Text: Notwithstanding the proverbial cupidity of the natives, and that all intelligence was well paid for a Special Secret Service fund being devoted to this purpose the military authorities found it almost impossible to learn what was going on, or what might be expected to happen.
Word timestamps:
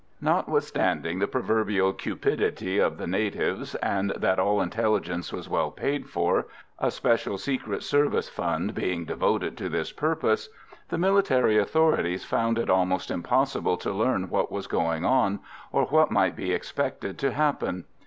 Notwithstanding 0.19 1.19
the 1.19 1.27
proverbial 1.27 1.93
cupidity 1.93 2.79
of 2.79 2.97
the 2.97 3.05
natives, 3.05 3.75
and 3.75 4.09
that 4.17 4.39
all 4.39 4.59
intelligence 4.59 5.31
was 5.31 5.47
well 5.47 5.69
paid 5.69 6.09
for 6.09 6.47
a 6.79 6.89
Special 6.89 7.37
Secret 7.37 7.83
Service 7.83 8.27
fund 8.27 8.73
being 8.73 9.05
devoted 9.05 9.55
to 9.57 9.69
this 9.69 9.91
purpose 9.91 10.49
the 10.89 10.97
military 10.97 11.59
authorities 11.59 12.25
found 12.25 12.57
it 12.57 12.67
almost 12.67 13.11
impossible 13.11 13.77
to 13.77 13.93
learn 13.93 14.27
what 14.31 14.51
was 14.51 14.65
going 14.65 15.05
on, 15.05 15.39
or 15.71 15.85
what 15.85 16.09
might 16.09 16.35
be 16.35 16.51
expected 16.51 17.19
to 17.19 17.31
happen. 17.33 17.85